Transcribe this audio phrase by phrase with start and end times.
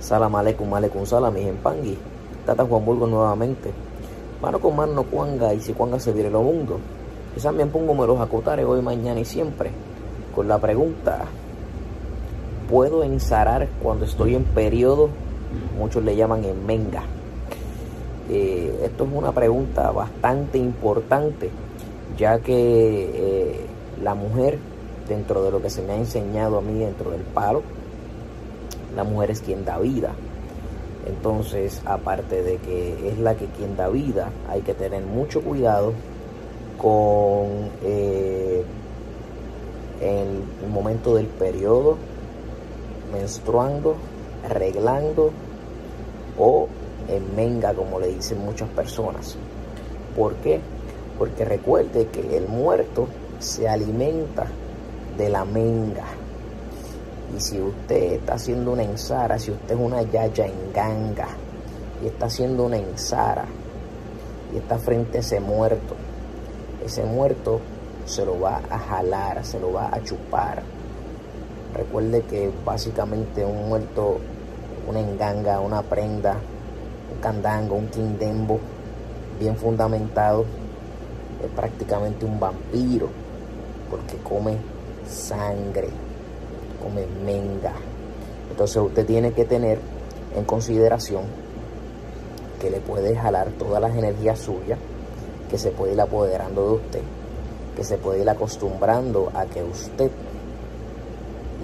[0.00, 1.98] Salam aleikum aleikum salam mi pangui.
[2.46, 3.72] Tata Juan Burgos nuevamente.
[4.40, 6.78] Mano con mano cuanga y si cuanga se viene lo mundo.
[7.36, 9.70] Y también pongo me los acotare hoy, mañana y siempre.
[10.34, 11.24] Con la pregunta,
[12.70, 15.08] ¿puedo ensarar cuando estoy en periodo?
[15.76, 17.02] Muchos le llaman en menga.
[18.30, 21.50] Eh, esto es una pregunta bastante importante,
[22.16, 23.66] ya que eh,
[24.02, 24.58] la mujer,
[25.08, 27.62] dentro de lo que se me ha enseñado a mí dentro del palo,
[28.94, 30.12] la mujer es quien da vida.
[31.06, 35.92] Entonces, aparte de que es la que quien da vida, hay que tener mucho cuidado
[36.76, 38.62] con eh,
[40.00, 41.96] el momento del periodo,
[43.12, 43.96] menstruando,
[44.44, 45.30] arreglando
[46.38, 46.68] o
[47.08, 49.36] en menga, como le dicen muchas personas.
[50.16, 50.60] ¿Por qué?
[51.18, 54.46] Porque recuerde que el muerto se alimenta
[55.16, 56.04] de la menga.
[57.36, 61.28] Y si usted está haciendo una ensara, si usted es una yaya en ganga
[62.02, 63.44] y está haciendo una ensara
[64.52, 65.94] y está frente a ese muerto,
[66.84, 67.60] ese muerto
[68.06, 70.62] se lo va a jalar, se lo va a chupar.
[71.74, 74.18] Recuerde que básicamente un muerto,
[74.88, 76.36] una enganga, una prenda,
[77.12, 78.58] un candango, un quindembo
[79.38, 80.46] bien fundamentado,
[81.44, 83.08] es prácticamente un vampiro
[83.90, 84.56] porque come
[85.06, 86.07] sangre
[86.82, 87.72] come menga.
[88.50, 89.78] Entonces usted tiene que tener
[90.36, 91.22] en consideración
[92.60, 94.78] que le puede jalar todas las energías suyas,
[95.50, 97.02] que se puede ir apoderando de usted,
[97.76, 100.10] que se puede ir acostumbrando a que usted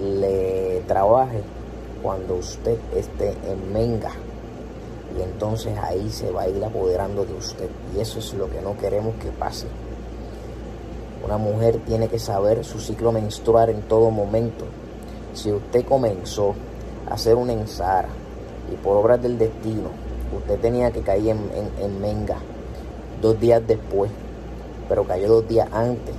[0.01, 1.41] le trabaje
[2.01, 4.11] cuando usted esté en menga.
[5.17, 7.69] Y entonces ahí se va a ir apoderando de usted.
[7.95, 9.67] Y eso es lo que no queremos que pase.
[11.23, 14.65] Una mujer tiene que saber su ciclo menstrual en todo momento
[15.35, 16.55] si usted comenzó
[17.09, 18.09] a hacer una ensara
[18.71, 19.89] y por obras del destino
[20.35, 21.35] usted tenía que caer
[21.79, 22.37] en, menga
[23.21, 24.11] dos días después,
[24.89, 26.13] pero cayó dos días antes,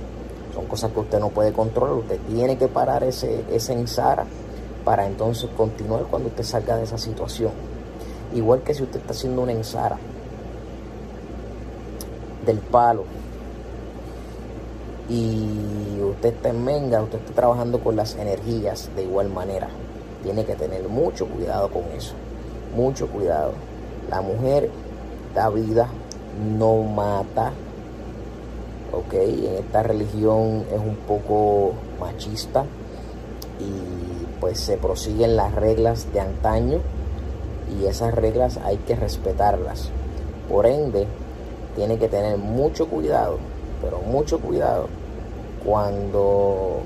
[0.53, 4.25] son cosas que usted no puede controlar, usted tiene que parar ese, ese ensara
[4.83, 7.51] para entonces continuar cuando usted salga de esa situación.
[8.33, 9.97] Igual que si usted está haciendo una ensara
[12.45, 13.03] del palo
[15.09, 15.86] y
[16.17, 19.69] usted está en menga, usted está trabajando con las energías de igual manera.
[20.23, 22.13] Tiene que tener mucho cuidado con eso.
[22.75, 23.53] Mucho cuidado.
[24.09, 24.69] La mujer
[25.33, 25.87] da vida,
[26.57, 27.53] no mata.
[28.91, 32.65] Ok, en esta religión es un poco machista
[33.59, 36.79] y pues se prosiguen las reglas de antaño
[37.79, 39.89] y esas reglas hay que respetarlas.
[40.49, 41.05] Por ende,
[41.75, 43.37] tiene que tener mucho cuidado
[43.81, 44.87] pero mucho cuidado
[45.63, 46.81] cuando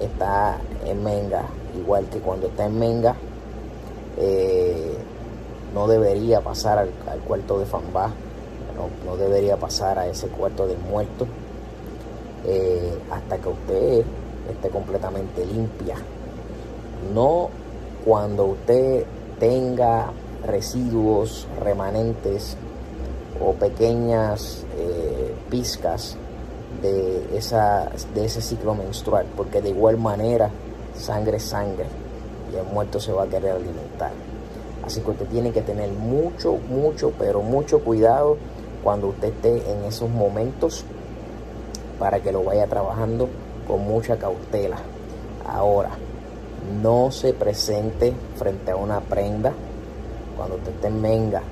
[0.00, 1.44] está en menga,
[1.76, 3.14] igual que cuando está en menga,
[4.16, 4.96] eh,
[5.74, 8.10] no debería pasar al, cuarto de Fambá,
[9.04, 11.26] no, debería pasar a ese cuarto del muerto
[12.44, 14.04] eh, hasta que usted
[14.50, 15.96] esté completamente limpia.
[17.12, 17.50] No
[18.04, 19.04] cuando usted
[19.38, 20.12] tenga
[20.46, 22.56] residuos remanentes
[23.40, 26.16] o pequeñas eh, pizcas
[26.84, 30.50] de, esa, de ese ciclo menstrual, porque de igual manera
[30.94, 31.86] sangre sangre
[32.52, 34.12] y el muerto se va a querer alimentar.
[34.84, 38.36] Así que usted tiene que tener mucho, mucho, pero mucho cuidado
[38.82, 40.84] cuando usted esté en esos momentos
[41.98, 43.28] para que lo vaya trabajando
[43.66, 44.76] con mucha cautela.
[45.48, 45.90] Ahora,
[46.82, 49.52] no se presente frente a una prenda
[50.36, 51.42] cuando usted esté en menga.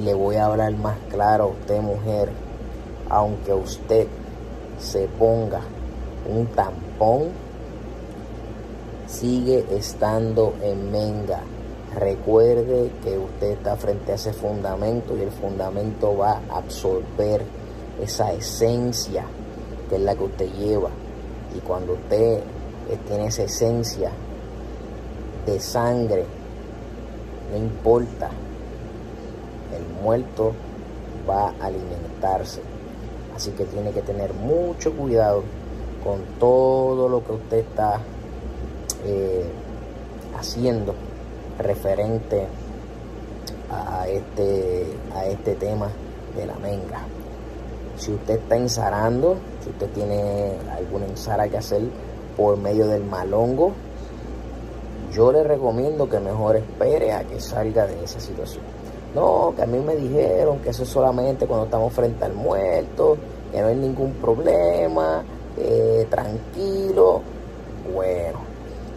[0.00, 2.30] Y le voy a hablar más claro a usted, mujer,
[3.10, 4.06] aunque usted
[4.82, 5.60] se ponga
[6.28, 7.28] un tampón,
[9.06, 11.40] sigue estando en menga.
[11.94, 17.42] Recuerde que usted está frente a ese fundamento y el fundamento va a absorber
[18.02, 19.24] esa esencia
[19.88, 20.90] que es la que usted lleva.
[21.54, 22.40] Y cuando usted
[23.06, 24.10] tiene esa esencia
[25.46, 26.24] de sangre,
[27.50, 28.30] no importa,
[29.76, 30.52] el muerto
[31.28, 32.60] va a alimentarse.
[33.34, 35.42] Así que tiene que tener mucho cuidado
[36.04, 38.00] con todo lo que usted está
[39.04, 39.44] eh,
[40.38, 40.94] haciendo
[41.58, 42.46] referente
[43.70, 45.88] a este, a este tema
[46.36, 47.00] de la menga.
[47.96, 51.82] Si usted está ensarando, si usted tiene alguna ensara que hacer
[52.36, 53.72] por medio del malongo,
[55.12, 58.64] yo le recomiendo que mejor espere a que salga de esa situación.
[59.14, 63.18] No, que a mí me dijeron que eso es solamente cuando estamos frente al muerto,
[63.52, 65.22] que no hay ningún problema,
[66.08, 67.20] tranquilo.
[67.92, 68.38] Bueno,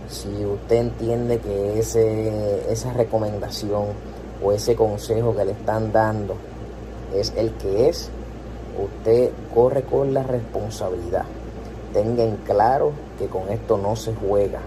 [0.08, 3.86] Si usted entiende que ese, esa recomendación
[4.44, 6.36] o ese consejo que le están dando
[7.14, 8.10] es el que es,
[8.80, 11.26] usted corre con la responsabilidad.
[11.92, 14.60] Tenga en claro que con esto no se juega.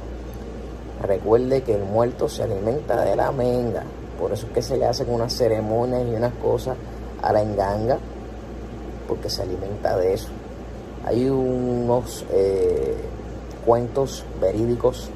[1.02, 3.84] Recuerde que el muerto se alimenta de la menga.
[4.18, 6.76] Por eso es que se le hacen unas ceremonias y unas cosas
[7.22, 7.98] a la enganga,
[9.06, 10.28] porque se alimenta de eso.
[11.04, 12.96] Hay unos eh,
[13.64, 15.10] cuentos verídicos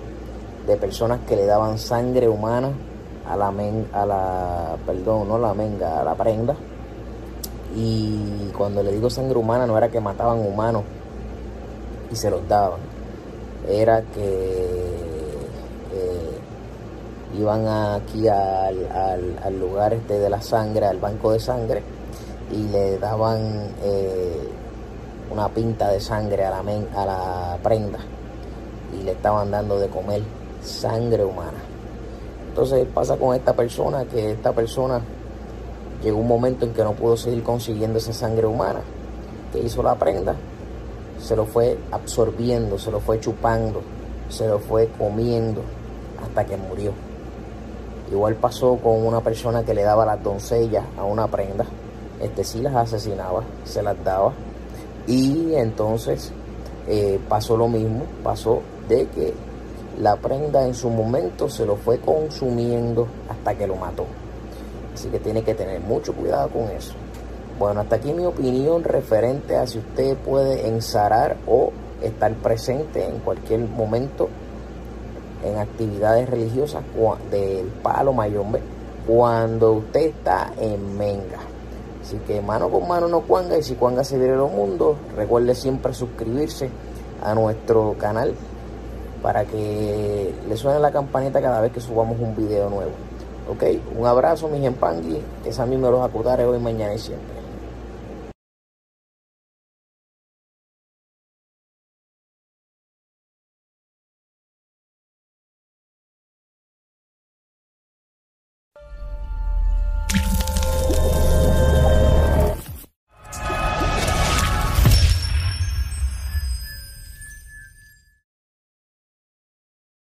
[0.66, 2.70] de personas que le daban sangre humana
[3.28, 3.52] a la,
[3.92, 6.54] a la, perdón, no la menga, a la prenda.
[7.74, 10.82] Y cuando le digo sangre humana no era que mataban humanos
[12.10, 12.80] y se los daban,
[13.66, 14.92] era que
[15.92, 16.38] eh,
[17.38, 18.86] iban aquí al,
[19.42, 21.82] al, lugar este de la sangre, al banco de sangre,
[22.50, 24.48] y le daban eh,
[25.30, 27.98] una pinta de sangre a la, a la prenda
[28.92, 30.22] y le estaban dando de comer
[30.62, 31.58] sangre humana.
[32.48, 35.00] Entonces pasa con esta persona que esta persona
[36.02, 38.80] llegó un momento en que no pudo seguir consiguiendo esa sangre humana.
[39.52, 40.34] que hizo la prenda?
[41.18, 43.82] Se lo fue absorbiendo, se lo fue chupando,
[44.28, 45.62] se lo fue comiendo
[46.22, 46.92] hasta que murió.
[48.12, 51.64] Igual pasó con una persona que le daba las doncellas a una prenda.
[52.20, 54.34] Este sí las asesinaba, se las daba.
[55.06, 56.30] Y entonces
[56.88, 59.32] eh, pasó lo mismo, pasó de que
[59.98, 64.04] la prenda en su momento se lo fue consumiendo hasta que lo mató.
[64.92, 66.92] Así que tiene que tener mucho cuidado con eso.
[67.58, 71.72] Bueno, hasta aquí mi opinión referente a si usted puede ensarar o
[72.02, 74.28] estar presente en cualquier momento
[75.42, 76.82] en actividades religiosas
[77.30, 78.60] del palo mayombe
[79.06, 81.40] cuando usted está en menga.
[82.02, 85.54] Así que mano con mano no cuanga y si cuanga se viene los mundos, recuerde
[85.54, 86.68] siempre suscribirse
[87.22, 88.34] a nuestro canal
[89.22, 92.90] para que le suene la campanita cada vez que subamos un video nuevo.
[93.48, 93.64] Ok,
[93.98, 97.41] un abrazo, mis empangui, que a mí me los acutare hoy, mañana y siempre.